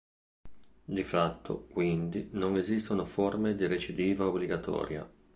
Di 0.83 1.03
fatto, 1.03 1.67
quindi, 1.69 2.29
non 2.31 2.57
esistono 2.57 3.05
forme 3.05 3.53
di 3.53 3.67
recidiva 3.67 4.25
obbligatoria. 4.25 5.07